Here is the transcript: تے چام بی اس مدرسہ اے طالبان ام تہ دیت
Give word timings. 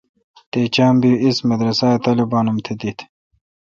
تے 0.51 0.61
چام 0.75 0.95
بی 1.01 1.11
اس 1.23 1.37
مدرسہ 1.49 1.87
اے 1.93 1.97
طالبان 2.05 2.45
ام 2.49 2.57
تہ 2.65 2.73
دیت 2.79 2.99